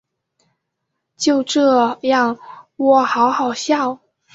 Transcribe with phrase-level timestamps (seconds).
[1.15, 2.39] 就这样
[2.77, 3.99] 喔好好笑